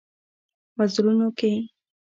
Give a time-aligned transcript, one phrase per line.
[0.77, 1.51] وزرونو کې